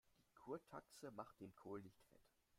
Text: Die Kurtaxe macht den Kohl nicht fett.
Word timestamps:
Die 0.25 0.33
Kurtaxe 0.33 1.11
macht 1.11 1.39
den 1.41 1.53
Kohl 1.53 1.83
nicht 1.83 2.01
fett. 2.07 2.27